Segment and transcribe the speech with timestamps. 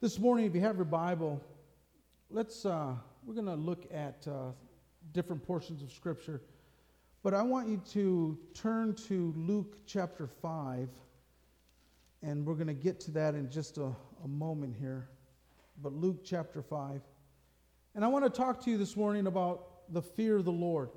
[0.00, 1.42] This morning, if you have your Bible,
[2.30, 2.92] let's uh,
[3.26, 4.52] we're going to look at uh,
[5.10, 6.40] different portions of Scripture.
[7.24, 10.88] But I want you to turn to Luke chapter 5,
[12.22, 13.90] and we're going to get to that in just a,
[14.22, 15.08] a moment here.
[15.82, 17.00] But Luke chapter 5.
[17.96, 20.90] And I want to talk to you this morning about the fear of the Lord.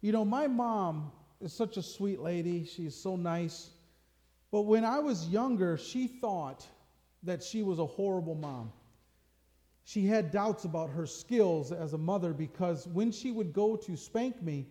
[0.00, 3.70] You know, my mom is such a sweet lady, she's so nice.
[4.50, 6.66] But when I was younger, she thought
[7.22, 8.72] that she was a horrible mom.
[9.84, 13.96] She had doubts about her skills as a mother because when she would go to
[13.96, 14.66] spank me,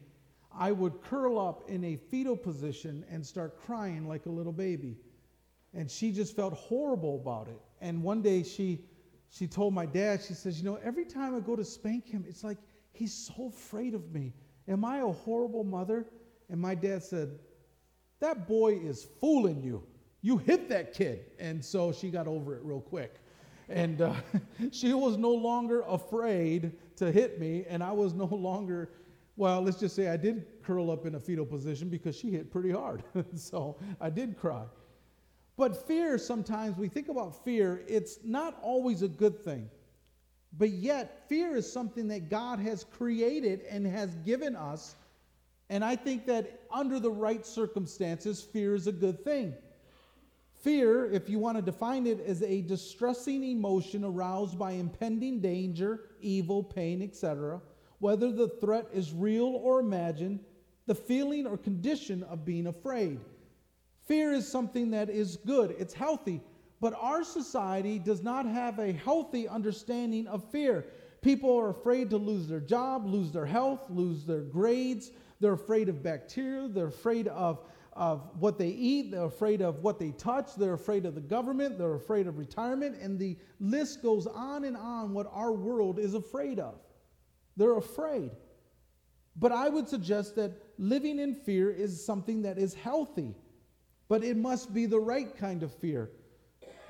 [0.53, 4.97] I would curl up in a fetal position and start crying like a little baby.
[5.73, 7.59] And she just felt horrible about it.
[7.81, 8.81] And one day she
[9.29, 12.23] she told my dad, she says, "You know, every time I go to spank him,
[12.27, 12.57] it's like
[12.93, 14.33] he's so afraid of me.
[14.67, 16.05] Am I a horrible mother?"
[16.49, 17.39] And my dad said,
[18.19, 19.83] That boy is fooling you.
[20.27, 21.23] You hit that kid.
[21.39, 23.15] And so she got over it real quick.
[23.69, 24.13] And uh,
[24.73, 28.89] she was no longer afraid to hit me, and I was no longer,
[29.37, 32.51] well, let's just say I did curl up in a fetal position because she hit
[32.51, 33.03] pretty hard.
[33.37, 34.65] so I did cry.
[35.55, 39.69] But fear, sometimes we think about fear, it's not always a good thing.
[40.57, 44.97] But yet, fear is something that God has created and has given us
[45.69, 49.53] and I think that under the right circumstances, fear is a good thing.
[50.67, 56.09] Fear, if you want to define it, is a distressing emotion aroused by impending danger,
[56.19, 57.61] evil, pain, etc.,
[57.99, 60.41] whether the threat is real or imagined,
[60.85, 63.21] the feeling or condition of being afraid.
[64.07, 66.41] Fear is something that is good, it's healthy,
[66.81, 70.83] but our society does not have a healthy understanding of fear.
[71.21, 75.89] People are afraid to lose their job, lose their health, lose their grades, they're afraid
[75.89, 76.67] of bacteria.
[76.67, 77.59] They're afraid of,
[77.97, 79.11] of what they eat.
[79.11, 80.55] They're afraid of what they touch.
[80.55, 81.77] They're afraid of the government.
[81.77, 82.97] They're afraid of retirement.
[83.01, 86.75] And the list goes on and on what our world is afraid of.
[87.57, 88.31] They're afraid.
[89.35, 93.35] But I would suggest that living in fear is something that is healthy,
[94.07, 96.11] but it must be the right kind of fear.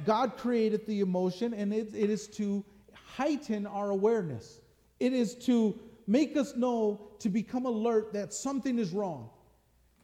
[0.06, 2.64] God created the emotion, and it, it is to
[2.94, 4.62] heighten our awareness.
[5.00, 9.30] It is to make us know to become alert that something is wrong.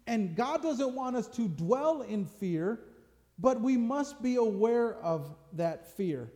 [0.08, 2.80] And God doesn't want us to dwell in fear,
[3.40, 6.32] but we must be aware of that fear.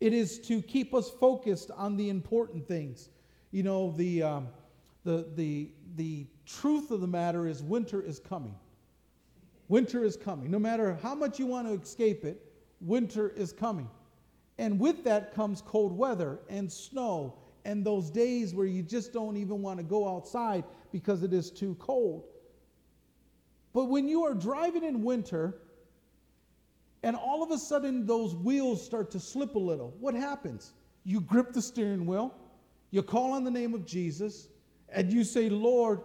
[0.00, 3.10] It is to keep us focused on the important things.
[3.52, 4.48] You know, the, um,
[5.04, 8.54] the, the, the truth of the matter is winter is coming.
[9.68, 10.50] Winter is coming.
[10.50, 12.44] No matter how much you want to escape it,
[12.80, 13.88] winter is coming.
[14.58, 19.36] And with that comes cold weather and snow and those days where you just don't
[19.36, 22.24] even want to go outside because it is too cold.
[23.72, 25.54] But when you are driving in winter
[27.02, 30.72] and all of a sudden those wheels start to slip a little, what happens?
[31.04, 32.34] You grip the steering wheel,
[32.90, 34.48] you call on the name of Jesus,
[34.88, 36.00] and you say, Lord,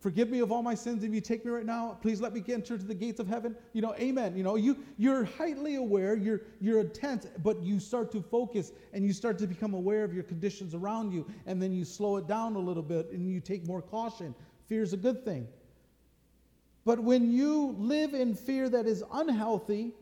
[0.00, 1.02] Forgive me of all my sins.
[1.02, 3.56] If you take me right now, please let me enter to the gates of heaven.
[3.72, 4.36] You know, amen.
[4.36, 9.04] You know, you, you're highly aware, you're, you're intense, but you start to focus and
[9.04, 11.26] you start to become aware of your conditions around you.
[11.46, 14.36] And then you slow it down a little bit and you take more caution.
[14.68, 15.48] Fear is a good thing.
[16.88, 19.92] But when you live in fear that is unhealthy,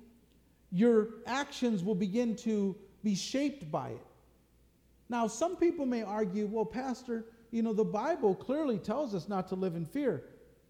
[0.71, 4.07] your actions will begin to be shaped by it.
[5.09, 9.49] Now, some people may argue, well, Pastor, you know, the Bible clearly tells us not
[9.49, 10.23] to live in fear,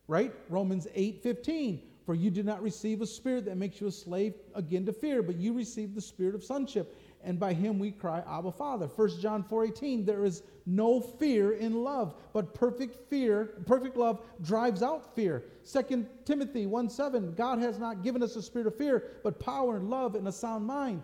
[0.09, 0.33] right?
[0.49, 1.83] Romans 8 15.
[2.07, 5.23] For you did not receive a spirit that makes you a slave again to fear,
[5.23, 6.99] but you received the spirit of sonship.
[7.25, 8.87] And by him we cry, Abba, Father.
[8.87, 10.07] 1 John 4 18.
[10.07, 15.45] There is no fear in love, but perfect fear, perfect love drives out fear.
[15.71, 17.35] 2 Timothy 1 7.
[17.35, 20.33] God has not given us a spirit of fear, but power and love and a
[20.33, 21.03] sound mind.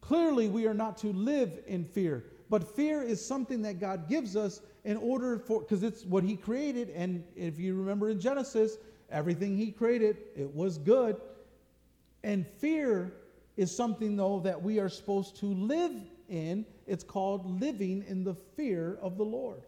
[0.00, 2.24] Clearly, we are not to live in fear.
[2.48, 6.36] But fear is something that God gives us in order for, because it's what He
[6.36, 6.90] created.
[6.90, 8.78] And if you remember in Genesis,
[9.10, 11.20] everything He created, it was good.
[12.22, 13.12] And fear
[13.56, 15.92] is something, though, that we are supposed to live
[16.28, 16.64] in.
[16.88, 19.62] It's called living in the fear of the Lord.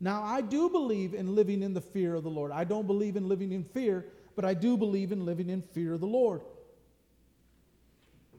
[0.00, 2.50] Now, I do believe in living in the fear of the Lord.
[2.50, 5.94] I don't believe in living in fear, but I do believe in living in fear
[5.94, 6.42] of the Lord.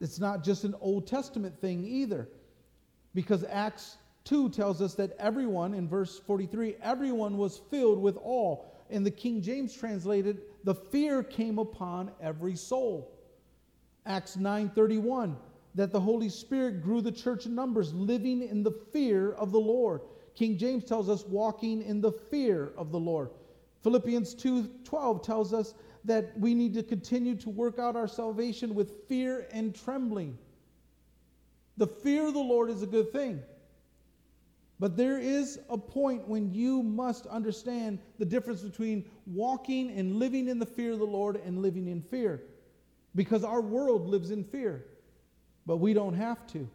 [0.00, 2.28] It's not just an Old Testament thing either.
[3.14, 8.62] Because Acts 2 tells us that everyone, in verse 43, everyone was filled with awe.
[8.90, 13.10] In the King James translated, the fear came upon every soul.
[14.04, 15.34] Acts 9:31,
[15.76, 19.60] that the Holy Spirit grew the church in numbers, living in the fear of the
[19.60, 20.00] Lord.
[20.34, 23.30] King James tells us walking in the fear of the Lord.
[23.82, 25.74] Philippians 2:12 tells us
[26.04, 30.38] that we need to continue to work out our salvation with fear and trembling.
[31.76, 33.42] The fear of the Lord is a good thing.
[34.78, 40.48] But there is a point when you must understand the difference between walking and living
[40.48, 42.42] in the fear of the Lord and living in fear.
[43.14, 44.84] Because our world lives in fear,
[45.66, 46.68] but we don't have to.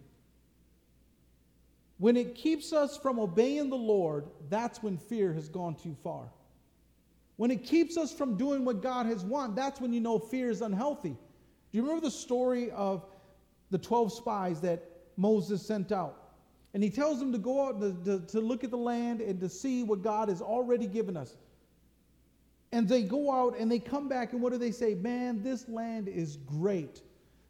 [1.98, 6.32] When it keeps us from obeying the Lord, that's when fear has gone too far.
[7.38, 10.50] When it keeps us from doing what God has wanted, that's when you know fear
[10.50, 11.10] is unhealthy.
[11.12, 13.06] Do you remember the story of
[13.70, 14.84] the 12 spies that
[15.16, 16.18] Moses sent out?
[16.74, 19.40] And he tells them to go out to, to, to, look at the land and
[19.40, 21.36] to see what God has already given us.
[22.72, 24.96] And they go out and they come back, and what do they say?
[24.96, 27.02] Man, this land is great.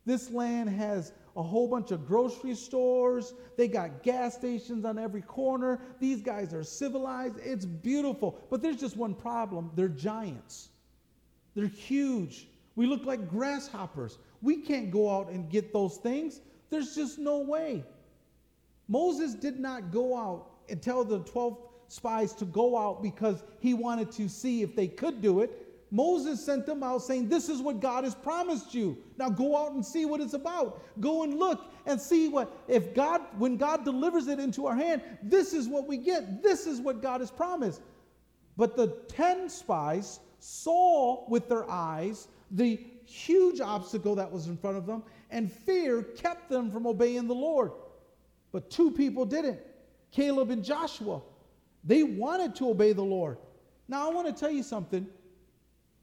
[0.05, 3.33] This land has a whole bunch of grocery stores.
[3.57, 5.79] They got gas stations on every corner.
[5.99, 7.37] These guys are civilized.
[7.43, 8.39] It's beautiful.
[8.49, 10.69] But there's just one problem they're giants,
[11.55, 12.47] they're huge.
[12.75, 14.17] We look like grasshoppers.
[14.41, 16.39] We can't go out and get those things.
[16.69, 17.83] There's just no way.
[18.87, 21.57] Moses did not go out and tell the 12
[21.89, 25.60] spies to go out because he wanted to see if they could do it.
[25.91, 28.97] Moses sent them out saying, This is what God has promised you.
[29.17, 30.81] Now go out and see what it's about.
[31.01, 35.01] Go and look and see what, if God, when God delivers it into our hand,
[35.21, 36.41] this is what we get.
[36.41, 37.81] This is what God has promised.
[38.55, 44.77] But the 10 spies saw with their eyes the huge obstacle that was in front
[44.77, 47.71] of them, and fear kept them from obeying the Lord.
[48.53, 49.59] But two people didn't
[50.11, 51.21] Caleb and Joshua.
[51.83, 53.37] They wanted to obey the Lord.
[53.87, 55.07] Now, I want to tell you something.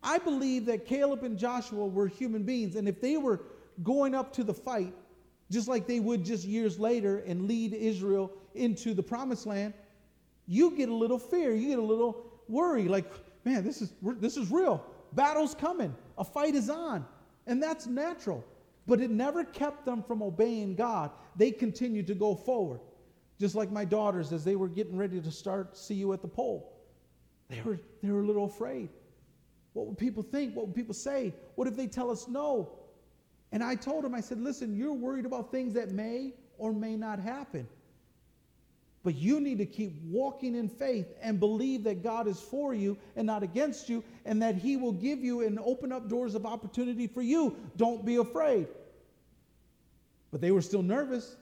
[0.03, 3.41] I believe that Caleb and Joshua were human beings, and if they were
[3.83, 4.95] going up to the fight,
[5.51, 9.75] just like they would just years later and lead Israel into the promised land,
[10.47, 13.11] you get a little fear, you get a little worry, like,
[13.45, 14.85] man, this is, this is real.
[15.13, 17.05] Battle's coming, a fight is on,
[17.47, 18.45] and that's natural.
[18.87, 21.11] But it never kept them from obeying God.
[21.37, 22.81] They continued to go forward.
[23.39, 26.29] Just like my daughters, as they were getting ready to start See You at the
[26.29, 26.73] Pole,
[27.49, 28.89] they were, they were a little afraid.
[29.79, 30.57] What would people think?
[30.57, 31.33] What would people say?
[31.55, 32.69] What if they tell us no?
[33.53, 36.97] And I told him, I said, listen, you're worried about things that may or may
[36.97, 37.69] not happen.
[39.05, 42.99] But you need to keep walking in faith and believe that God is for you
[43.15, 46.45] and not against you, and that He will give you and open up doors of
[46.45, 47.55] opportunity for you.
[47.77, 48.67] Don't be afraid.
[50.33, 51.37] But they were still nervous,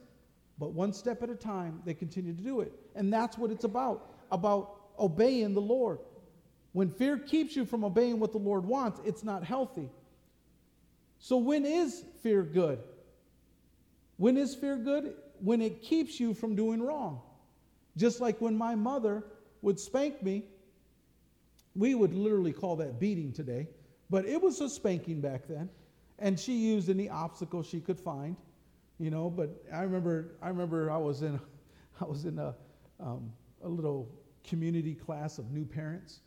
[0.59, 2.71] but one step at a time, they continued to do it.
[2.95, 5.97] And that's what it's about about obeying the Lord.
[6.77, 9.89] When fear keeps you from obeying what the Lord wants, it's not healthy.
[11.17, 12.77] So, when is fear good?
[14.17, 15.15] When is fear good?
[15.39, 17.19] When it keeps you from doing wrong.
[17.95, 19.23] Just like when my mother
[19.63, 20.43] would spank me,
[21.75, 23.69] we would literally call that beating today,
[24.11, 25.69] but it was a spanking back then.
[26.19, 28.35] And she used any obstacle she could find,
[28.99, 29.31] you know.
[29.31, 31.39] But I remember, I remember I was in,
[31.99, 32.53] I was in a,
[32.99, 33.33] um,
[33.63, 34.07] a little
[34.43, 36.19] community class of new parents,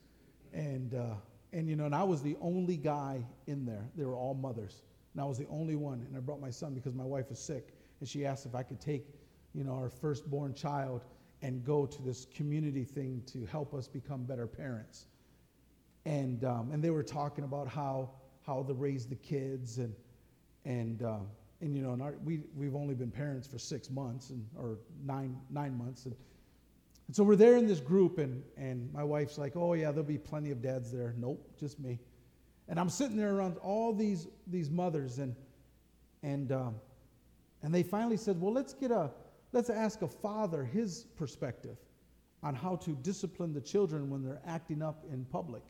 [0.52, 1.14] and uh,
[1.52, 3.88] and you know, and I was the only guy in there.
[3.97, 4.82] They were all mothers,
[5.14, 6.05] and I was the only one.
[6.06, 8.62] And I brought my son because my wife was sick, and she asked if I
[8.62, 9.06] could take,
[9.55, 11.02] you know, our firstborn child
[11.43, 15.06] and go to this community thing to help us become better parents.
[16.05, 18.11] And, um, and they were talking about how,
[18.47, 19.94] how to raise the kids and,
[20.64, 21.19] and, uh,
[21.61, 24.78] and you know, and our, we, we've only been parents for six months and, or
[25.04, 26.07] nine, nine months.
[26.07, 26.14] And,
[27.11, 30.05] and so we're there in this group and, and my wife's like, oh yeah, there'll
[30.05, 31.12] be plenty of dads there.
[31.19, 31.99] Nope, just me.
[32.69, 35.35] And I'm sitting there around all these, these mothers and,
[36.23, 36.76] and, um,
[37.64, 39.11] and they finally said, well, let's get a,
[39.52, 41.76] Let's ask a father his perspective
[42.43, 45.62] on how to discipline the children when they're acting up in public.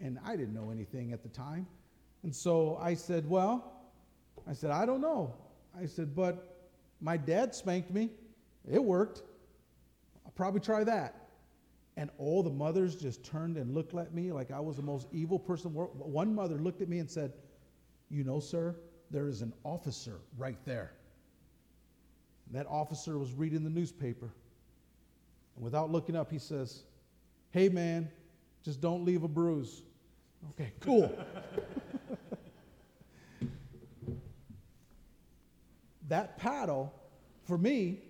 [0.00, 1.66] And I didn't know anything at the time.
[2.22, 3.72] And so I said, Well,
[4.48, 5.34] I said, I don't know.
[5.78, 6.70] I said, But
[7.00, 8.10] my dad spanked me.
[8.70, 9.22] It worked.
[10.36, 11.30] Probably try that.
[11.96, 15.08] And all the mothers just turned and looked at me like I was the most
[15.12, 15.72] evil person.
[15.72, 17.32] One mother looked at me and said,
[18.10, 18.76] You know, sir,
[19.10, 20.92] there is an officer right there.
[22.52, 24.30] That officer was reading the newspaper.
[25.56, 26.82] And without looking up, he says,
[27.50, 28.10] Hey, man,
[28.62, 29.82] just don't leave a bruise.
[30.50, 31.16] Okay, cool.
[36.08, 36.92] that paddle,
[37.44, 38.02] for me,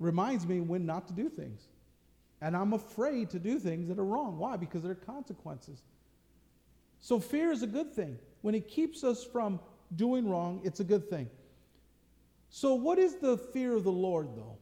[0.00, 1.68] reminds me when not to do things.
[2.40, 4.38] And I'm afraid to do things that are wrong.
[4.38, 4.56] Why?
[4.56, 5.82] Because there are consequences.
[7.00, 8.18] So fear is a good thing.
[8.42, 9.60] When it keeps us from
[9.94, 11.28] doing wrong, it's a good thing.
[12.48, 14.58] So, what is the fear of the Lord, though?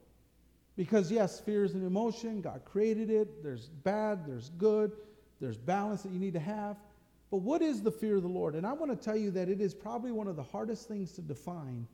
[0.76, 2.40] Because, yes, fear is an emotion.
[2.40, 3.42] God created it.
[3.42, 4.92] There's bad, there's good,
[5.40, 6.76] there's balance that you need to have.
[7.30, 8.54] But what is the fear of the Lord?
[8.54, 11.12] And I want to tell you that it is probably one of the hardest things
[11.12, 11.86] to define.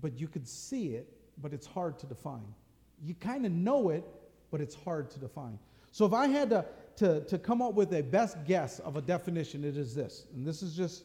[0.00, 2.54] But you could see it, but it's hard to define.
[3.02, 4.04] You kind of know it,
[4.50, 5.58] but it's hard to define.
[5.92, 6.64] So if I had to,
[6.96, 10.26] to, to come up with a best guess of a definition, it is this.
[10.34, 11.04] And this is just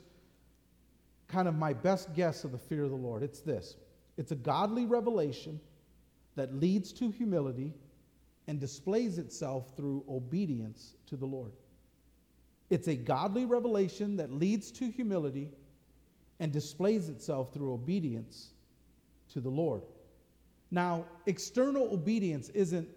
[1.27, 3.23] kind of my best guess of the fear of the Lord.
[3.23, 3.75] It's this
[4.17, 5.59] it's a godly revelation
[6.35, 7.73] that leads to humility
[8.47, 11.51] and displays itself through obedience to the Lord.
[12.69, 15.51] It's a godly revelation that leads to humility
[16.39, 18.49] and displays itself through obedience
[19.33, 19.83] to the Lord.
[20.71, 22.87] Now, external obedience isn't,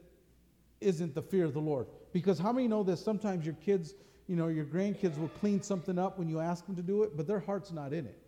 [0.81, 1.87] isn't the fear of the Lord.
[2.13, 3.95] Because how many know that sometimes your kids,
[4.27, 7.17] you know, your grandkids will clean something up when you ask them to do it,
[7.17, 8.19] but their heart's not in it.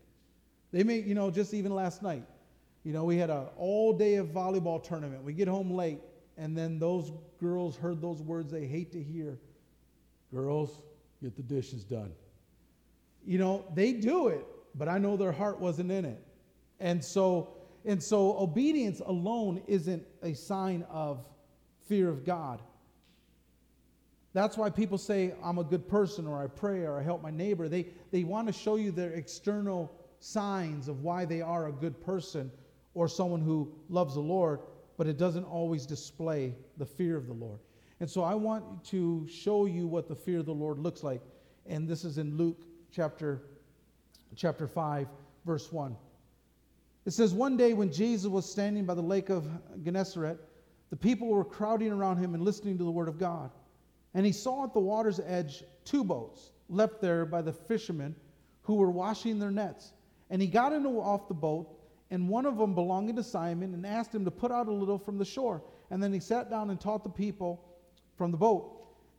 [0.72, 2.24] They may, you know, just even last night,
[2.84, 5.22] you know, we had an all day of volleyball tournament.
[5.22, 6.00] We get home late,
[6.36, 9.38] and then those girls heard those words they hate to hear.
[10.32, 10.82] Girls,
[11.22, 12.12] get the dishes done.
[13.24, 16.22] You know, they do it, but I know their heart wasn't in it.
[16.80, 17.53] And so,
[17.84, 21.26] and so obedience alone isn't a sign of
[21.86, 22.62] fear of God.
[24.32, 27.30] That's why people say, I'm a good person, or I pray, or I help my
[27.30, 27.68] neighbor.
[27.68, 32.00] They, they want to show you their external signs of why they are a good
[32.00, 32.50] person
[32.94, 34.60] or someone who loves the Lord,
[34.96, 37.60] but it doesn't always display the fear of the Lord.
[38.00, 41.20] And so I want to show you what the fear of the Lord looks like.
[41.66, 43.42] And this is in Luke chapter,
[44.34, 45.06] chapter 5,
[45.44, 45.96] verse 1.
[47.06, 49.46] It says, One day when Jesus was standing by the lake of
[49.82, 50.38] Gennesaret,
[50.90, 53.50] the people were crowding around him and listening to the word of God.
[54.14, 58.14] And he saw at the water's edge two boats left there by the fishermen
[58.62, 59.92] who were washing their nets.
[60.30, 61.68] And he got into off the boat,
[62.10, 64.98] and one of them belonging to Simon, and asked him to put out a little
[64.98, 65.62] from the shore.
[65.90, 67.62] And then he sat down and taught the people
[68.16, 68.70] from the boat.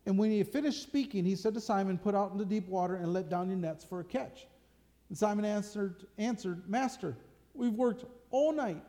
[0.06, 2.96] And when he had finished speaking, he said to Simon, Put out into deep water
[2.96, 4.48] and let down your nets for a catch.
[5.10, 7.16] And Simon answered, answered, Master,
[7.56, 8.82] we've worked all night.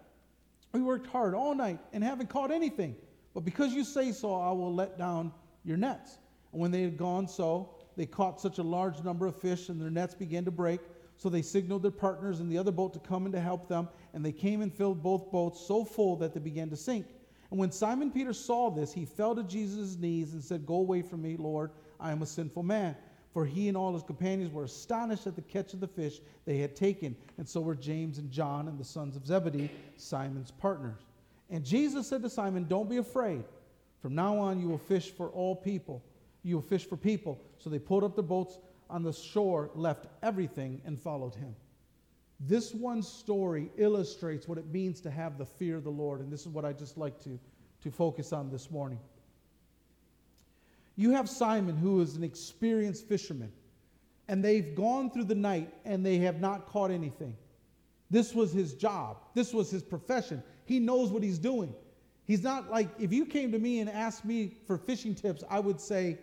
[0.73, 2.97] We worked hard all night and haven't caught anything.
[3.35, 5.33] But because you say so, I will let down
[5.65, 6.19] your nets.
[6.53, 9.81] And when they had gone so, they caught such a large number of fish, and
[9.81, 10.81] their nets began to break.
[11.17, 13.89] So they signaled their partners in the other boat to come and to help them.
[14.13, 17.07] And they came and filled both boats so full that they began to sink.
[17.51, 21.01] And when Simon Peter saw this, he fell to Jesus' knees and said, Go away
[21.01, 22.97] from me, Lord, I am a sinful man.
[23.37, 26.57] For he and all his companions were astonished at the catch of the fish they
[26.57, 27.15] had taken.
[27.37, 31.03] And so were James and John and the sons of Zebedee, Simon's partners.
[31.51, 33.45] And Jesus said to Simon, Don't be afraid.
[34.01, 36.03] From now on, you will fish for all people.
[36.45, 37.39] You will fish for people.
[37.59, 38.57] So they pulled up their boats
[38.89, 41.55] on the shore, left everything, and followed him.
[42.41, 46.33] This one story illustrates what it means to have the fear of the Lord, and
[46.33, 47.39] this is what I just like to,
[47.83, 48.99] to focus on this morning.
[50.97, 53.53] You have Simon, who is an experienced fisherman,
[54.29, 57.37] and they've gone through the night and they have not caught anything.
[58.11, 60.43] This was his job, this was his profession.
[60.65, 61.73] He knows what he's doing.
[62.25, 65.61] He's not like, if you came to me and asked me for fishing tips, I
[65.61, 66.19] would say,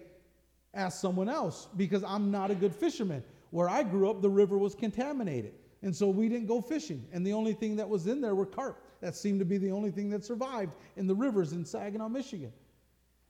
[0.73, 3.23] ask someone else because I'm not a good fisherman.
[3.51, 5.53] Where I grew up, the river was contaminated.
[5.81, 7.05] And so we didn't go fishing.
[7.13, 8.81] And the only thing that was in there were carp.
[8.99, 12.51] That seemed to be the only thing that survived in the rivers in Saginaw, Michigan.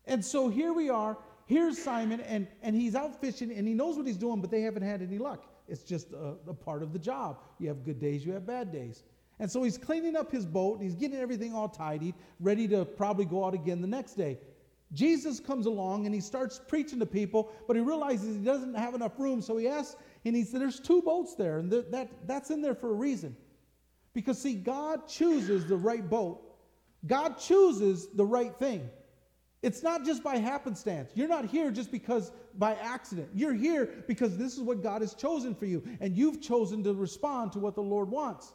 [0.06, 1.18] And so here we are.
[1.46, 4.62] Here's Simon, and, and he's out fishing, and he knows what he's doing, but they
[4.62, 5.46] haven't had any luck.
[5.68, 7.40] It's just a, a part of the job.
[7.60, 9.04] You have good days, you have bad days.
[9.40, 12.86] And so he's cleaning up his boat, and he's getting everything all tidied, ready to
[12.86, 14.38] probably go out again the next day.
[14.94, 18.94] Jesus comes along and he starts preaching to people, but he realizes he doesn't have
[18.94, 22.52] enough room, so he asks and he said, There's two boats there, and that, that's
[22.52, 23.36] in there for a reason.
[24.14, 26.42] Because, see, God chooses the right boat,
[27.08, 28.90] God chooses the right thing.
[29.64, 31.12] It's not just by happenstance.
[31.16, 33.30] You're not here just because by accident.
[33.34, 36.94] You're here because this is what God has chosen for you, and you've chosen to
[36.94, 38.54] respond to what the Lord wants.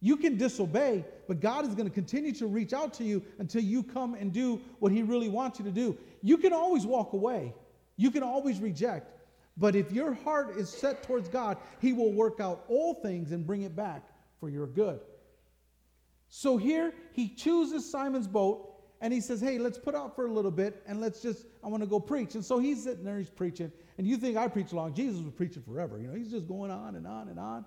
[0.00, 3.62] You can disobey, but God is going to continue to reach out to you until
[3.62, 5.96] you come and do what He really wants you to do.
[6.20, 7.54] You can always walk away,
[7.96, 9.12] you can always reject.
[9.56, 13.46] But if your heart is set towards God, He will work out all things and
[13.46, 14.02] bring it back
[14.40, 14.98] for your good.
[16.28, 18.73] So here he chooses Simon's boat
[19.04, 21.68] and he says, Hey, let's put out for a little bit and let's just, I
[21.68, 22.36] want to go preach.
[22.36, 23.70] And so he's sitting there, he's preaching.
[23.98, 24.94] And you think I preach long.
[24.94, 26.00] Jesus was preaching forever.
[26.00, 27.66] You know, he's just going on and on and on.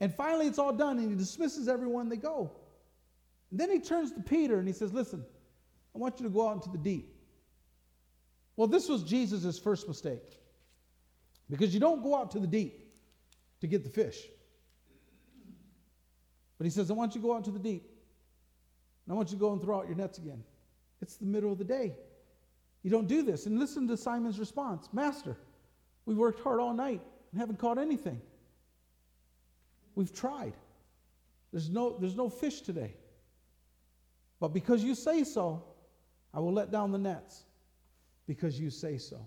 [0.00, 2.52] And finally it's all done and he dismisses everyone, they go.
[3.50, 5.24] And then he turns to Peter and he says, Listen,
[5.94, 7.16] I want you to go out into the deep.
[8.56, 10.38] Well, this was Jesus' first mistake.
[11.48, 12.92] Because you don't go out to the deep
[13.62, 14.26] to get the fish.
[16.58, 17.97] But he says, I want you to go out to the deep.
[19.08, 20.44] And I want you to go and throw out your nets again.
[21.00, 21.96] It's the middle of the day.
[22.82, 23.46] You don't do this.
[23.46, 25.34] And listen to Simon's response Master,
[26.04, 27.00] we worked hard all night
[27.32, 28.20] and haven't caught anything.
[29.94, 30.52] We've tried.
[31.52, 32.92] There's no, there's no fish today.
[34.40, 35.64] But because you say so,
[36.34, 37.44] I will let down the nets
[38.26, 39.26] because you say so.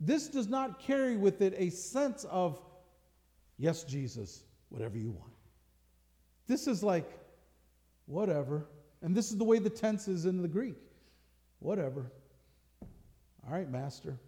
[0.00, 2.60] This does not carry with it a sense of,
[3.58, 5.32] yes, Jesus, whatever you want.
[6.48, 7.08] This is like,
[8.08, 8.66] whatever.
[9.02, 10.74] And this is the way the tense is in the Greek.
[11.60, 12.10] Whatever.
[13.46, 14.18] All right, Master.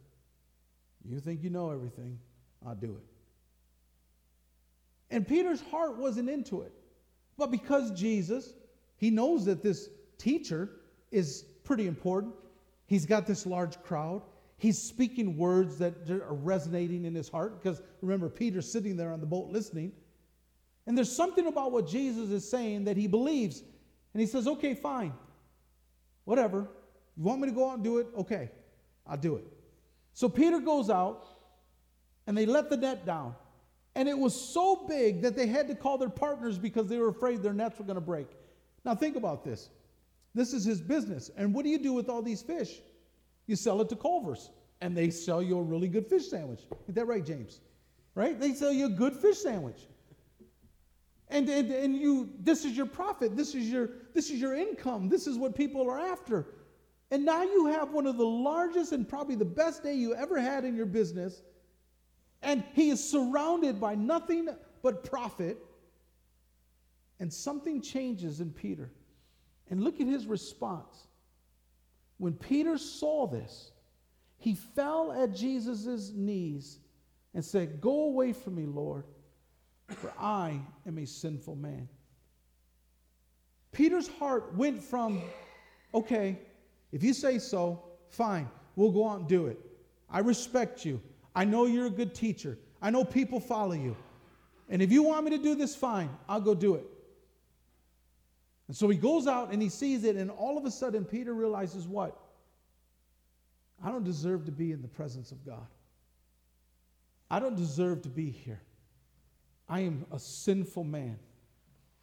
[1.05, 2.19] You think you know everything.
[2.65, 3.03] I'll do it.
[5.11, 6.73] And Peter's heart wasn't into it.
[7.37, 8.53] But because Jesus,
[8.97, 10.71] he knows that this teacher
[11.11, 12.35] is pretty important,
[12.87, 14.23] he's got this large crowd.
[14.59, 19.21] He's speaking words that are resonating in his heart because remember, Peter's sitting there on
[19.21, 19.93] the boat listening.
[20.87, 23.63] And there's something about what Jesus is saying that he believes.
[24.13, 25.13] And he says, okay, fine.
[26.25, 26.69] Whatever.
[27.17, 28.09] You want me to go out and do it?
[28.17, 28.51] Okay,
[29.07, 29.45] I'll do it.
[30.13, 31.27] So Peter goes out
[32.27, 33.35] and they let the net down.
[33.95, 37.09] And it was so big that they had to call their partners because they were
[37.09, 38.29] afraid their nets were going to break.
[38.85, 39.69] Now, think about this.
[40.35, 41.31] This is his business.
[41.37, 42.81] And what do you do with all these fish?
[43.47, 44.51] You sell it to Culver's,
[44.81, 46.61] and they sell you a really good fish sandwich.
[46.87, 47.61] Is that right, James?
[48.15, 48.39] Right?
[48.39, 49.81] They sell you a good fish sandwich.
[51.31, 55.09] And, and, and you this is your profit this is your this is your income
[55.09, 56.47] this is what people are after
[57.13, 60.41] and now you have one of the largest and probably the best day you ever
[60.41, 61.43] had in your business
[62.43, 64.49] and he is surrounded by nothing
[64.83, 65.59] but profit.
[67.19, 68.91] And something changes in Peter.
[69.69, 71.07] And look at his response.
[72.19, 73.73] When Peter saw this,
[74.39, 76.79] he fell at Jesus' knees
[77.35, 79.05] and said, Go away from me, Lord,
[79.93, 81.89] for I am a sinful man.
[83.73, 85.23] Peter's heart went from,
[85.95, 86.39] okay,
[86.93, 89.59] if you say so, fine, we'll go out and do it.
[90.11, 91.01] I respect you.
[91.35, 92.59] I know you're a good teacher.
[92.83, 93.97] I know people follow you.
[94.69, 96.85] And if you want me to do this, fine, I'll go do it.
[98.69, 101.35] And so he goes out and he sees it, and all of a sudden, Peter
[101.35, 102.17] realizes what?
[103.83, 105.67] I don't deserve to be in the presence of God.
[107.31, 108.61] I don't deserve to be here.
[109.71, 111.19] I am a sinful man.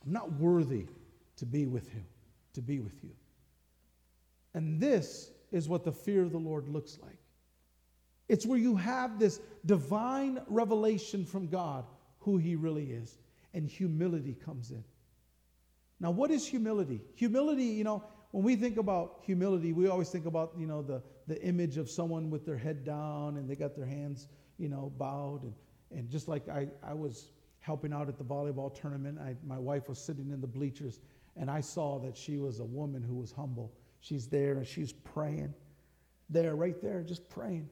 [0.04, 0.88] I'm not worthy
[1.36, 2.06] to be with him,
[2.54, 3.12] to be with you.
[4.54, 7.20] And this is what the fear of the Lord looks like.
[8.30, 11.86] It's where you have this divine revelation from God
[12.20, 13.18] who He really is,
[13.54, 14.84] and humility comes in.
[16.00, 17.02] Now, what is humility?
[17.16, 21.02] Humility, you know, when we think about humility, we always think about, you know, the,
[21.28, 24.28] the image of someone with their head down and they got their hands,
[24.58, 25.44] you know, bowed.
[25.44, 25.54] And,
[25.92, 27.32] and just like I, I was
[27.68, 31.02] helping out at the volleyball tournament, I, my wife was sitting in the bleachers
[31.36, 33.74] and I saw that she was a woman who was humble.
[34.00, 35.54] She's there and she's praying.
[36.30, 37.70] There, right there, just praying.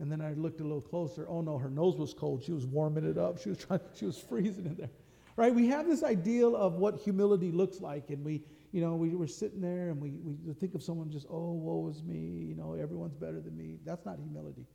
[0.00, 1.24] And then I looked a little closer.
[1.28, 2.42] Oh no, her nose was cold.
[2.42, 3.38] She was warming it up.
[3.38, 4.90] She was trying, she was freezing in there.
[5.36, 5.54] Right?
[5.54, 9.28] We have this ideal of what humility looks like, and we, you know, we were
[9.28, 10.10] sitting there and we,
[10.44, 13.78] we think of someone just, oh, woe is me, you know, everyone's better than me.
[13.84, 14.66] That's not humility.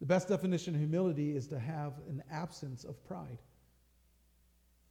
[0.00, 3.38] The best definition of humility is to have an absence of pride.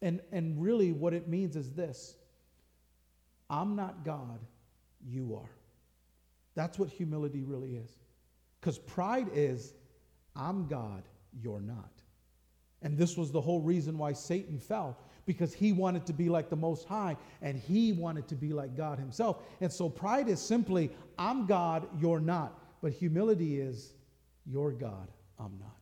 [0.01, 2.15] And, and really, what it means is this
[3.49, 4.39] I'm not God,
[5.05, 5.49] you are.
[6.55, 7.91] That's what humility really is.
[8.59, 9.73] Because pride is,
[10.35, 11.03] I'm God,
[11.41, 11.91] you're not.
[12.81, 16.49] And this was the whole reason why Satan fell, because he wanted to be like
[16.49, 19.37] the Most High and he wanted to be like God himself.
[19.61, 22.59] And so pride is simply, I'm God, you're not.
[22.81, 23.93] But humility is,
[24.45, 25.07] you're God,
[25.39, 25.77] I'm not.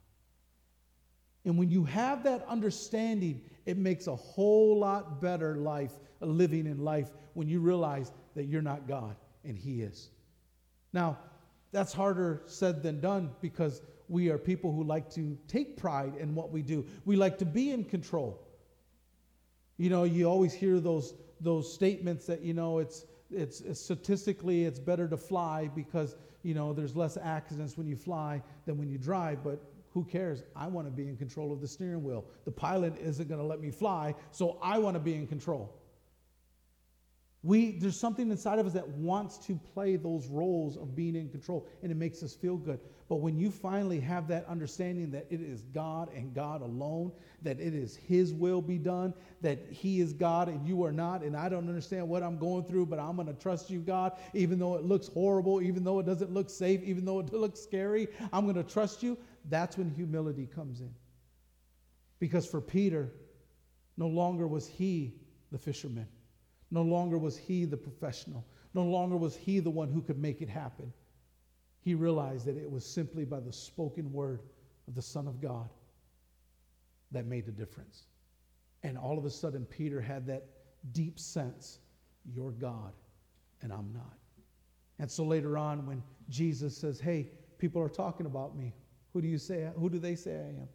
[1.46, 6.80] And when you have that understanding, it makes a whole lot better life, living in
[6.84, 10.10] life, when you realize that you're not God and He is.
[10.92, 11.20] Now,
[11.72, 16.34] that's harder said than done because we are people who like to take pride in
[16.34, 16.84] what we do.
[17.06, 18.42] We like to be in control.
[19.78, 24.66] You know, you always hear those those statements that you know it's it's, it's statistically
[24.66, 28.90] it's better to fly because you know there's less accidents when you fly than when
[28.90, 29.62] you drive, but
[29.94, 30.44] who cares?
[30.56, 32.26] I want to be in control of the steering wheel.
[32.46, 35.76] The pilot isn't going to let me fly, so I want to be in control.
[37.42, 41.30] We, there's something inside of us that wants to play those roles of being in
[41.30, 42.82] control, and it makes us feel good.
[43.08, 47.60] But when you finally have that understanding that it is God and God alone, that
[47.62, 51.36] it is His will be done, that He is God and you are not, and
[51.36, 54.60] I don't understand what I'm going through, but I'm going to trust you, God, even
[54.60, 58.10] though it looks horrible, even though it doesn't look safe, even though it looks scary,
[58.34, 59.18] I'm going to trust you.
[59.48, 60.94] That's when humility comes in.
[62.20, 63.14] Because for Peter,
[63.98, 65.14] no longer was he
[65.52, 66.08] the fisherman.
[66.72, 68.46] No longer was he the professional.
[68.74, 70.94] No longer was he the one who could make it happen.
[71.82, 74.42] he realized that it was simply by the spoken word
[74.88, 75.70] of the Son of God
[77.12, 78.04] that made the difference.
[78.84, 80.46] And all of a sudden, Peter had that
[80.92, 81.80] deep sense
[82.26, 82.94] you're God
[83.62, 84.18] and I'm not.
[85.00, 88.74] And so later on, when Jesus says, Hey, people are talking about me,
[89.14, 90.70] who do you say, who do they say I am?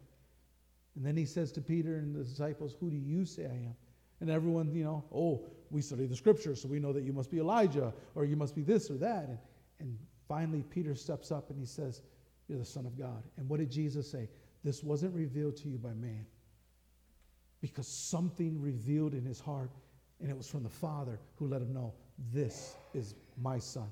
[0.95, 3.75] And then he says to Peter and the disciples, Who do you say I am?
[4.21, 7.29] And everyone, you know, oh, we study the scriptures, so we know that you must
[7.29, 9.25] be Elijah, or you must be this or that.
[9.27, 9.37] And,
[9.79, 12.01] and finally, Peter steps up and he says,
[12.47, 13.23] You're the Son of God.
[13.37, 14.29] And what did Jesus say?
[14.63, 16.25] This wasn't revealed to you by man,
[17.61, 19.71] because something revealed in his heart,
[20.21, 21.93] and it was from the Father who let him know,
[22.33, 23.89] This is my Son.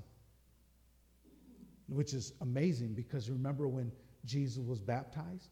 [1.87, 3.91] Which is amazing because remember when
[4.25, 5.49] Jesus was baptized?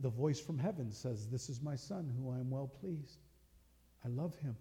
[0.00, 3.18] The voice from heaven says, This is my Son who I am well pleased.
[4.04, 4.56] I love him.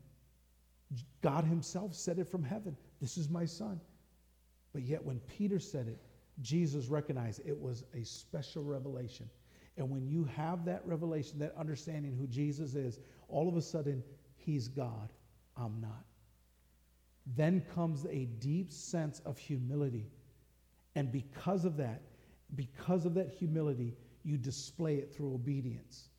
[1.21, 2.75] God Himself said it from heaven.
[3.01, 3.80] This is my Son.
[4.73, 5.99] But yet, when Peter said it,
[6.41, 9.30] Jesus recognized it was a special revelation.
[9.78, 14.04] And when you have that revelation, that understanding who Jesus is, all of a sudden,
[14.38, 15.12] He's God.
[15.58, 16.06] I'm not.
[17.36, 20.12] Then comes a deep sense of humility.
[20.95, 22.01] And because of that,
[22.54, 26.10] because of that humility, you display it through obedience.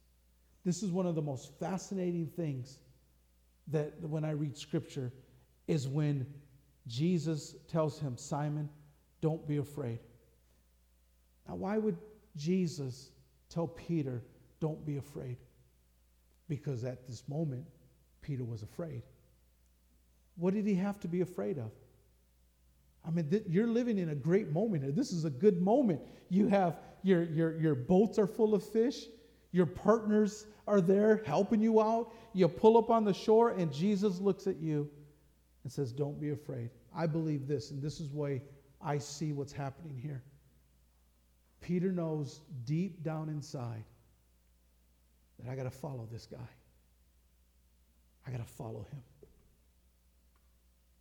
[0.64, 2.78] This is one of the most fascinating things
[3.68, 5.12] that when I read scripture
[5.68, 6.26] is when
[6.86, 8.68] Jesus tells him, Simon,
[9.20, 10.00] don't be afraid.
[11.48, 11.96] Now, why would
[12.36, 13.10] Jesus
[13.48, 14.22] tell Peter,
[14.60, 15.36] don't be afraid?
[16.48, 17.64] Because at this moment,
[18.20, 19.02] Peter was afraid.
[20.36, 21.70] What did he have to be afraid of?
[23.06, 24.96] I mean, th- you're living in a great moment.
[24.96, 26.00] This is a good moment.
[26.28, 29.04] You have your, your, your boats are full of fish.
[29.52, 32.12] Your partners are there helping you out.
[32.32, 34.90] You pull up on the shore, and Jesus looks at you
[35.62, 36.70] and says, Don't be afraid.
[36.94, 38.42] I believe this, and this is why
[38.82, 40.22] I see what's happening here.
[41.60, 43.84] Peter knows deep down inside
[45.38, 46.48] that I got to follow this guy.
[48.26, 49.02] I got to follow him.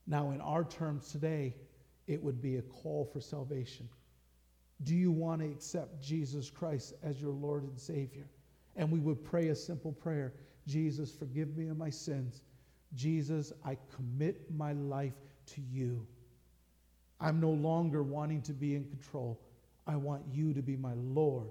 [0.08, 1.56] Now, in our terms today,
[2.08, 3.90] it would be a call for salvation.
[4.84, 8.28] Do you want to accept Jesus Christ as your Lord and Savior?
[8.76, 10.34] And we would pray a simple prayer
[10.68, 12.42] Jesus, forgive me of my sins.
[12.96, 15.14] Jesus, I commit my life
[15.48, 16.06] to you.
[17.20, 19.40] I'm no longer wanting to be in control.
[19.86, 21.50] I want you to be my Lord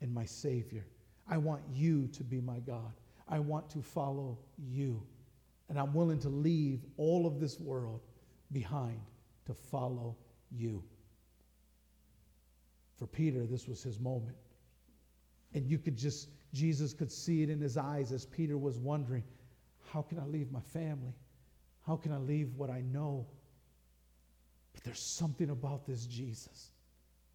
[0.00, 0.84] and my Savior.
[1.30, 2.92] I want you to be my God.
[3.28, 5.02] I want to follow you.
[5.68, 8.00] And I'm willing to leave all of this world
[8.52, 9.00] behind
[9.48, 10.16] to follow
[10.50, 10.82] you.
[12.98, 14.36] For Peter, this was his moment.
[15.54, 19.24] And you could just, Jesus could see it in his eyes as Peter was wondering,
[19.92, 21.14] how can I leave my family?
[21.86, 23.26] How can I leave what I know?
[24.74, 26.70] But there's something about this Jesus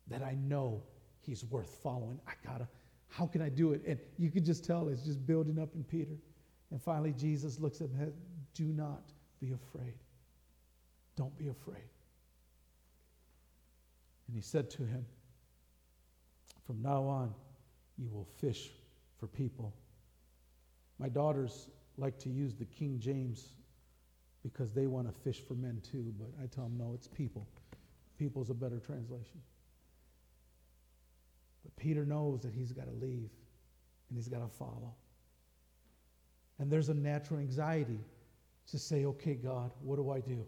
[0.07, 0.83] that I know
[1.21, 2.19] he's worth following.
[2.27, 2.67] I gotta,
[3.07, 3.81] how can I do it?
[3.87, 6.15] And you could just tell it's just building up in Peter.
[6.69, 8.13] And finally, Jesus looks at him
[8.53, 9.95] Do not be afraid.
[11.15, 11.83] Don't be afraid.
[14.27, 15.05] And he said to him,
[16.65, 17.33] From now on,
[17.97, 18.71] you will fish
[19.19, 19.73] for people.
[20.99, 23.49] My daughters like to use the King James
[24.41, 27.47] because they want to fish for men too, but I tell them, no, it's people.
[28.17, 29.41] People's a better translation.
[31.63, 33.29] But Peter knows that he's got to leave
[34.09, 34.93] and he's got to follow.
[36.59, 37.99] And there's a natural anxiety
[38.67, 40.45] to say, okay, God, what do I do?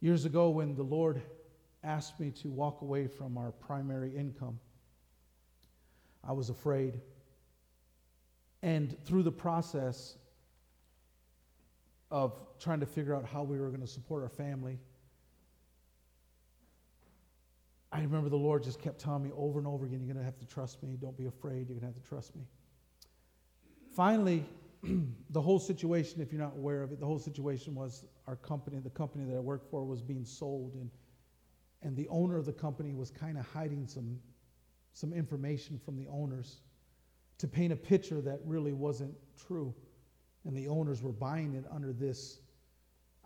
[0.00, 1.20] Years ago, when the Lord
[1.82, 4.60] asked me to walk away from our primary income,
[6.26, 7.00] I was afraid.
[8.62, 10.16] And through the process
[12.10, 14.78] of trying to figure out how we were going to support our family,
[17.90, 20.24] I remember the Lord just kept telling me over and over again, You're going to
[20.24, 20.96] have to trust me.
[21.00, 21.68] Don't be afraid.
[21.68, 22.42] You're going to have to trust me.
[23.94, 24.44] Finally,
[25.30, 28.78] the whole situation, if you're not aware of it, the whole situation was our company,
[28.78, 30.74] the company that I worked for, was being sold.
[30.74, 30.90] And,
[31.82, 34.18] and the owner of the company was kind of hiding some
[34.98, 36.62] some information from the owners
[37.38, 39.14] to paint a picture that really wasn't
[39.46, 39.72] true.
[40.44, 42.40] And the owners were buying it under this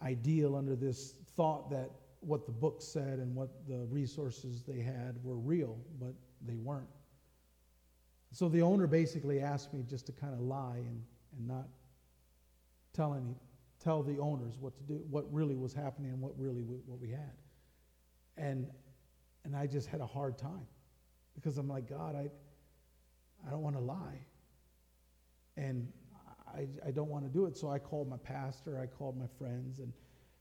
[0.03, 5.17] ideal, under this thought that what the book said and what the resources they had
[5.25, 6.15] were real, but
[6.47, 6.89] they weren't.
[8.33, 11.03] So the owner basically asked me just to kind of lie and,
[11.37, 11.69] and not
[12.93, 13.35] tell any
[13.83, 17.01] tell the owners what to do, what really was happening and what really we, what
[17.01, 17.35] we had.
[18.37, 18.69] And
[19.45, 20.67] and I just had a hard time
[21.35, 22.29] because I'm like, God, I,
[23.47, 24.25] I don't want to lie.
[25.57, 25.89] And
[26.55, 27.57] I, I don't want to do it.
[27.57, 29.93] So I called my pastor, I called my friends, and,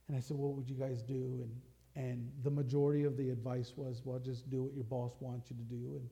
[0.08, 1.44] and I said, What would you guys do?
[1.44, 1.62] And,
[1.96, 5.58] and the majority of the advice was, well, just do what your boss wants you
[5.58, 6.10] to do, and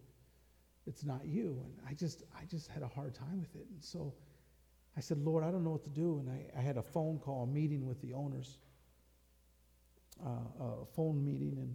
[0.86, 1.62] it's not you.
[1.64, 3.68] And I just, I just had a hard time with it.
[3.70, 4.14] And so
[5.00, 6.20] I said, Lord, I don't know what to do.
[6.20, 8.58] And I, I had a phone call, a meeting with the owners,
[10.22, 11.74] uh, a phone meeting and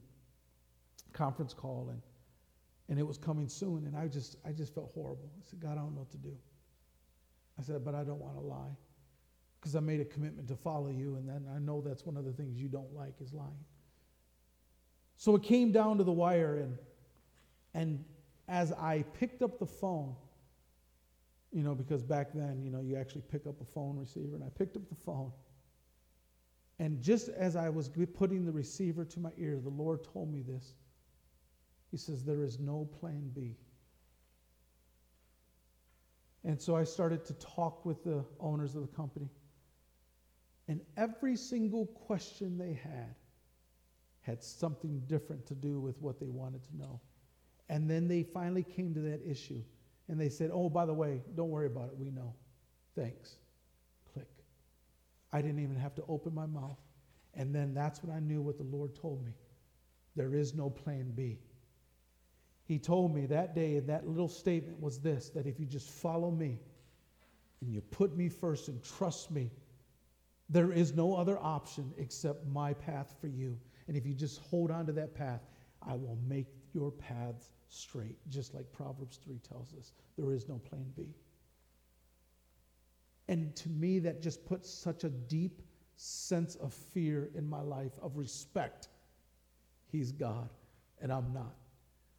[1.14, 2.02] conference call, and
[2.90, 3.86] and it was coming soon.
[3.86, 5.30] And I just, I just felt horrible.
[5.38, 6.36] I said, God, I don't know what to do.
[7.58, 8.76] I said, but I don't want to lie
[9.58, 12.26] because I made a commitment to follow you, and then I know that's one of
[12.26, 13.64] the things you don't like is lying.
[15.16, 16.76] So it came down to the wire, and
[17.72, 18.04] and
[18.48, 20.14] as I picked up the phone,
[21.54, 24.42] you know, because back then, you know, you actually pick up a phone receiver, and
[24.42, 25.30] I picked up the phone.
[26.80, 30.42] And just as I was putting the receiver to my ear, the Lord told me
[30.42, 30.74] this.
[31.92, 33.56] He says, There is no plan B.
[36.42, 39.30] And so I started to talk with the owners of the company.
[40.66, 43.14] And every single question they had
[44.22, 47.00] had something different to do with what they wanted to know.
[47.68, 49.62] And then they finally came to that issue.
[50.08, 51.96] And they said, Oh, by the way, don't worry about it.
[51.96, 52.34] We know.
[52.94, 53.36] Thanks.
[54.12, 54.28] Click.
[55.32, 56.78] I didn't even have to open my mouth.
[57.34, 59.32] And then that's when I knew what the Lord told me.
[60.16, 61.38] There is no plan B.
[62.66, 65.90] He told me that day, and that little statement was this that if you just
[65.90, 66.60] follow me
[67.60, 69.50] and you put me first and trust me,
[70.48, 73.58] there is no other option except my path for you.
[73.88, 75.42] And if you just hold on to that path,
[75.86, 79.92] I will make your paths straight, just like Proverbs 3 tells us.
[80.16, 81.06] There is no plan B.
[83.28, 85.62] And to me, that just puts such a deep
[85.96, 88.88] sense of fear in my life, of respect.
[89.90, 90.50] He's God,
[91.00, 91.54] and I'm not.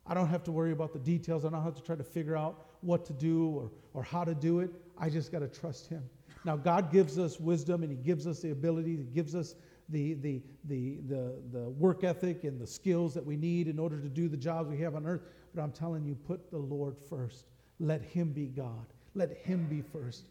[0.07, 1.45] I don't have to worry about the details.
[1.45, 4.35] I don't have to try to figure out what to do or, or how to
[4.35, 4.69] do it.
[4.97, 6.03] I just got to trust Him.
[6.43, 9.55] Now, God gives us wisdom and He gives us the ability, He gives us
[9.89, 13.99] the, the, the, the, the work ethic and the skills that we need in order
[13.99, 15.21] to do the jobs we have on earth.
[15.53, 17.45] But I'm telling you, put the Lord first.
[17.79, 18.85] Let Him be God.
[19.13, 20.25] Let Him be first.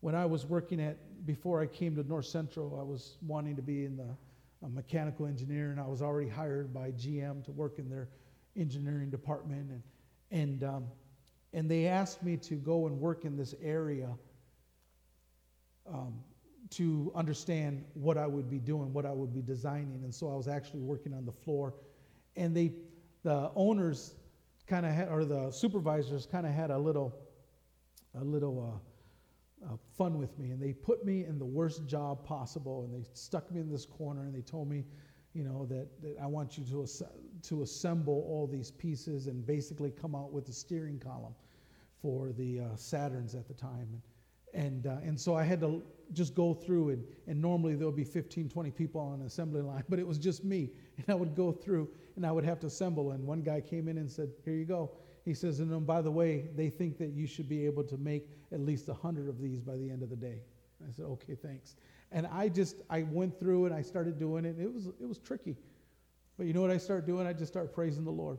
[0.00, 3.62] When I was working at, before I came to North Central, I was wanting to
[3.62, 4.16] be in the
[4.68, 8.08] mechanical engineer, and I was already hired by GM to work in their
[8.56, 9.82] engineering department, and
[10.30, 10.84] and um,
[11.52, 14.08] and they asked me to go and work in this area
[15.88, 16.14] um,
[16.76, 20.34] to understand what I would be doing, what I would be designing, and so I
[20.34, 21.74] was actually working on the floor,
[22.36, 22.72] and they,
[23.22, 24.14] the owners,
[24.66, 27.14] kind of had, or the supervisors kind of had a little,
[28.18, 28.74] a little.
[28.74, 28.78] Uh,
[29.64, 33.08] uh, fun with me, and they put me in the worst job possible, and they
[33.14, 34.84] stuck me in this corner, and they told me,
[35.32, 36.86] you know, that, that I want you to,
[37.42, 41.34] to assemble all these pieces and basically come out with the steering column
[42.00, 44.00] for the uh, Saturns at the time.
[44.54, 47.86] And, and, uh, and so I had to just go through, and, and normally there
[47.86, 50.70] would be 15, 20 people on an assembly line, but it was just me.
[50.98, 53.10] And I would go through and I would have to assemble.
[53.10, 54.92] And one guy came in and said, Here you go.
[55.26, 58.30] He says, and by the way, they think that you should be able to make
[58.50, 60.40] at least 100 of these by the end of the day.
[60.88, 61.76] I said, Okay, thanks.
[62.12, 64.56] And I just, I went through and I started doing it.
[64.58, 65.54] It was, it was tricky.
[66.38, 67.26] But you know what I started doing?
[67.26, 68.38] I just started praising the Lord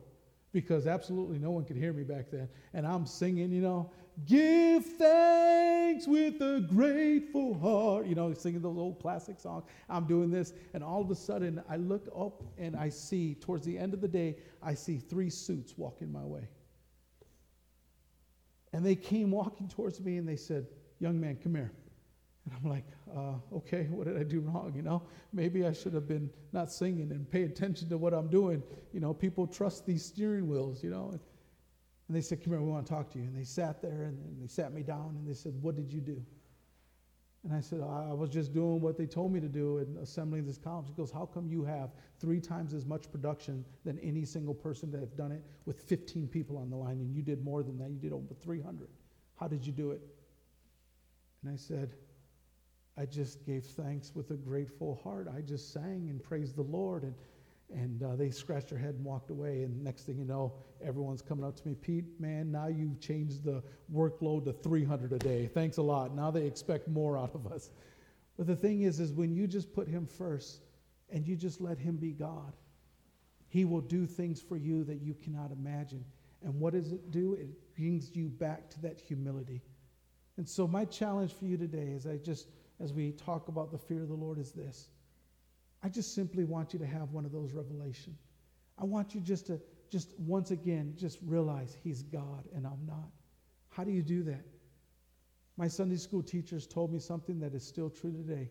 [0.52, 2.48] because absolutely no one could hear me back then.
[2.72, 3.90] And I'm singing, you know,
[4.26, 9.64] give thanks with a grateful heart, you know, singing those old classic songs.
[9.88, 10.54] I'm doing this.
[10.74, 14.00] And all of a sudden, I look up and I see, towards the end of
[14.00, 16.48] the day, I see three suits walking my way.
[18.72, 20.66] And they came walking towards me and they said,
[21.00, 21.72] Young man, come here.
[22.48, 22.84] And I'm like,
[23.14, 24.72] uh, okay, what did I do wrong?
[24.74, 28.28] You know, maybe I should have been not singing and pay attention to what I'm
[28.28, 28.62] doing.
[28.92, 31.10] You know, people trust these steering wheels, you know.
[31.10, 31.20] And,
[32.08, 33.24] and they said, come here, we want to talk to you.
[33.24, 35.92] And they sat there and, and they sat me down and they said, what did
[35.92, 36.22] you do?
[37.44, 40.44] And I said, I was just doing what they told me to do and assembling
[40.44, 40.84] this column.
[40.84, 44.90] He goes, How come you have three times as much production than any single person
[44.90, 46.98] that have done it with 15 people on the line?
[46.98, 47.90] And you did more than that.
[47.90, 48.88] You did over 300.
[49.36, 50.00] How did you do it?
[51.42, 51.94] And I said,
[52.98, 55.28] I just gave thanks with a grateful heart.
[55.34, 57.04] I just sang and praised the Lord.
[57.04, 57.14] And,
[57.72, 59.62] and uh, they scratched their head and walked away.
[59.62, 63.44] And next thing you know, everyone's coming up to me, Pete, man, now you've changed
[63.44, 63.62] the
[63.94, 65.46] workload to 300 a day.
[65.46, 66.14] Thanks a lot.
[66.14, 67.70] Now they expect more out of us.
[68.36, 70.62] But the thing is, is when you just put him first
[71.10, 72.52] and you just let him be God,
[73.48, 76.04] he will do things for you that you cannot imagine.
[76.42, 77.34] And what does it do?
[77.34, 79.62] It brings you back to that humility.
[80.36, 82.48] And so my challenge for you today is I just
[82.80, 84.88] as we talk about the fear of the Lord is this.
[85.82, 88.18] I just simply want you to have one of those revelations.
[88.78, 89.60] I want you just to
[89.90, 93.10] just once again just realize he's God and I'm not.
[93.70, 94.44] How do you do that?
[95.56, 98.50] My Sunday school teachers told me something that is still true today.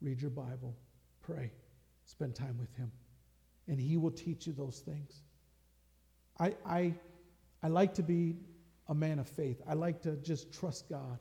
[0.00, 0.76] Read your Bible,
[1.20, 1.52] pray,
[2.04, 2.90] spend time with him.
[3.68, 5.22] and He will teach you those things.
[6.38, 6.94] I, I,
[7.62, 8.36] I like to be
[8.88, 9.60] a man of faith.
[9.68, 11.18] I like to just trust God.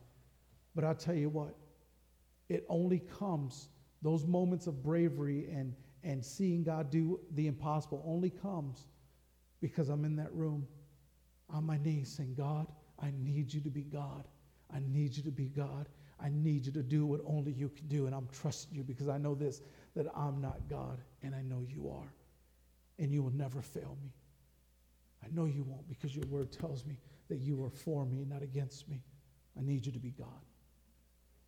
[0.74, 1.56] But I'll tell you what,
[2.50, 3.70] it only comes,
[4.02, 8.88] those moments of bravery and, and seeing God do the impossible only comes
[9.62, 10.68] because I'm in that room
[11.50, 12.68] on my knees saying, God,
[13.02, 14.28] I need you to be God.
[14.74, 15.88] I need you to be God.
[16.22, 18.06] I need you to do what only you can do.
[18.06, 19.62] And I'm trusting you because I know this
[19.96, 22.14] that I'm not God and I know you are.
[22.98, 24.12] And you will never fail me.
[25.24, 26.98] I know you won't because your word tells me
[27.30, 29.02] that you are for me, not against me.
[29.58, 30.28] I need you to be God.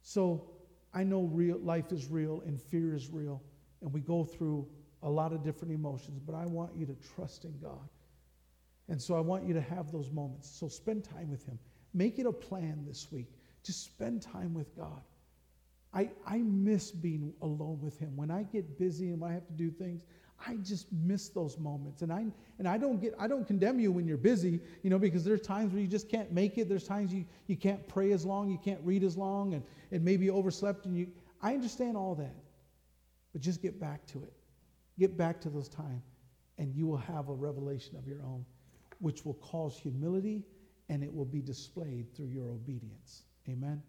[0.02, 0.50] So
[0.93, 3.41] I know real life is real and fear is real,
[3.82, 4.67] and we go through
[5.04, 7.89] a lot of different emotions, but I want you to trust in God.
[8.89, 10.49] And so I want you to have those moments.
[10.49, 11.58] So spend time with Him.
[11.93, 13.27] Make it a plan this week.
[13.63, 15.01] Just spend time with God.
[15.93, 18.15] I, I miss being alone with Him.
[18.15, 20.04] When I get busy and I have to do things,
[20.45, 22.01] I just miss those moments.
[22.01, 22.25] And I
[22.60, 25.41] and I don't get I don't condemn you when you're busy, you know, because there's
[25.41, 26.69] times where you just can't make it.
[26.69, 30.04] There's times you, you can't pray as long, you can't read as long, and, and
[30.04, 31.08] maybe you overslept and you
[31.41, 32.36] I understand all that.
[33.34, 34.34] But just get back to it.
[34.99, 36.04] Get back to those times,
[36.58, 38.45] and you will have a revelation of your own,
[38.99, 40.43] which will cause humility
[40.91, 43.23] and it will be displayed through your obedience.
[43.47, 43.82] Amen.